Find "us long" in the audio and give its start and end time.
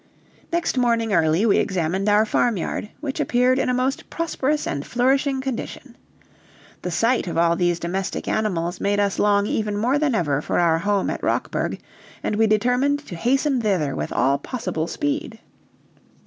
8.99-9.45